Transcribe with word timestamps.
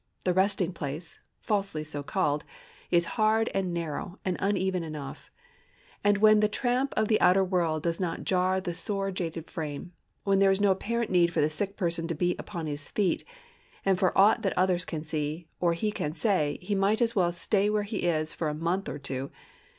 The 0.23 0.33
resting 0.33 0.73
place—falsely 0.73 1.83
so 1.83 2.01
called—is 2.01 3.05
hard 3.21 3.51
and 3.53 3.71
narrow 3.71 4.17
and 4.25 4.35
uneven 4.39 4.83
enough, 4.83 5.29
even 6.03 6.19
when 6.21 6.39
the 6.39 6.47
tramp 6.49 6.91
of 6.97 7.07
the 7.07 7.21
outer 7.21 7.43
world 7.43 7.83
does 7.83 7.99
not 7.99 8.23
jar 8.23 8.59
the 8.59 8.73
sore 8.73 9.09
and 9.09 9.17
jaded 9.17 9.51
frame; 9.51 9.91
when 10.23 10.39
there 10.39 10.49
is 10.49 10.59
no 10.59 10.71
apparent 10.71 11.11
need 11.11 11.31
for 11.31 11.41
the 11.41 11.51
sick 11.51 11.77
person 11.77 12.07
to 12.07 12.15
be 12.15 12.35
upon 12.39 12.65
his 12.65 12.89
feet, 12.89 13.23
and 13.85 13.99
for 13.99 14.11
aught 14.17 14.41
that 14.41 14.57
others 14.57 14.85
can 14.85 15.03
see, 15.03 15.45
or 15.59 15.73
he 15.73 15.91
can 15.91 16.15
say, 16.15 16.57
he 16.63 16.73
might 16.73 16.97
just 16.97 17.11
as 17.11 17.15
well 17.15 17.31
stay 17.31 17.69
where 17.69 17.83
he 17.83 17.97
is 17.97 18.33
for 18.33 18.49
a 18.49 18.55
month 18.55 18.89
or 18.89 18.97
two. 18.97 19.29